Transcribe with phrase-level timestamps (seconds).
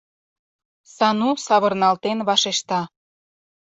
[0.95, 2.81] —Сану савырналтен вашешта.